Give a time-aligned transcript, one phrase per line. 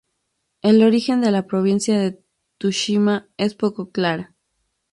[0.63, 2.19] El origen de la provincia de
[2.57, 4.29] Tsushima es poco claro.